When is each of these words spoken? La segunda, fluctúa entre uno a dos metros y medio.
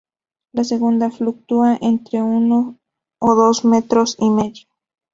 La 0.51 0.63
segunda, 0.63 1.11
fluctúa 1.11 1.77
entre 1.79 2.23
uno 2.23 2.79
a 3.19 3.27
dos 3.35 3.63
metros 3.65 4.15
y 4.17 4.31
medio. 4.31 4.67